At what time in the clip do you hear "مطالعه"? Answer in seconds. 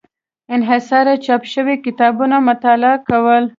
2.47-2.95